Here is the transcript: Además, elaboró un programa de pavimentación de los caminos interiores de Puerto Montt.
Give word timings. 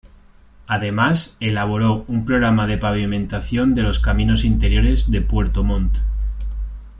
Además, 0.65 1.37
elaboró 1.39 2.05
un 2.07 2.25
programa 2.25 2.65
de 2.65 2.79
pavimentación 2.79 3.75
de 3.75 3.83
los 3.83 3.99
caminos 3.99 4.43
interiores 4.45 5.11
de 5.11 5.21
Puerto 5.21 5.63
Montt. 5.63 5.95